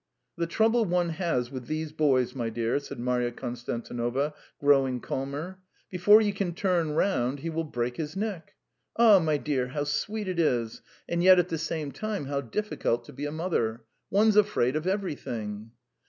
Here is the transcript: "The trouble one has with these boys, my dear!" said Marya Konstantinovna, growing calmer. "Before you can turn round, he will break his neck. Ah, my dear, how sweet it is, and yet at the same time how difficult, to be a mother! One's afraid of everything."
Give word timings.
"The 0.35 0.47
trouble 0.47 0.83
one 0.85 1.09
has 1.09 1.51
with 1.51 1.67
these 1.67 1.91
boys, 1.91 2.33
my 2.33 2.49
dear!" 2.49 2.79
said 2.79 2.97
Marya 2.97 3.31
Konstantinovna, 3.31 4.33
growing 4.59 4.99
calmer. 4.99 5.59
"Before 5.91 6.19
you 6.21 6.33
can 6.33 6.55
turn 6.55 6.93
round, 6.93 7.41
he 7.41 7.51
will 7.51 7.63
break 7.65 7.97
his 7.97 8.15
neck. 8.15 8.55
Ah, 8.97 9.19
my 9.19 9.37
dear, 9.37 9.67
how 9.67 9.83
sweet 9.83 10.27
it 10.27 10.39
is, 10.39 10.81
and 11.07 11.21
yet 11.23 11.37
at 11.37 11.49
the 11.49 11.59
same 11.59 11.91
time 11.91 12.25
how 12.25 12.41
difficult, 12.41 13.05
to 13.05 13.13
be 13.13 13.25
a 13.25 13.31
mother! 13.31 13.83
One's 14.09 14.35
afraid 14.37 14.75
of 14.75 14.87
everything." 14.87 15.69